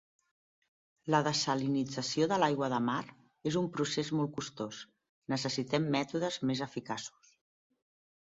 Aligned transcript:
La 1.15 1.17
dessalinització 1.25 2.27
de 2.31 2.39
l'aigua 2.43 2.69
de 2.73 2.79
mar 2.85 3.01
és 3.51 3.59
un 3.61 3.67
procés 3.75 4.09
molt 4.21 4.33
costós. 4.39 4.81
Necessitem 5.35 5.87
mètodes 5.99 6.41
més 6.53 6.65
eficaços. 6.69 7.33